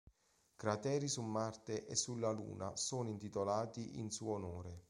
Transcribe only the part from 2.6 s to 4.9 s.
sono intitolati in suo onore.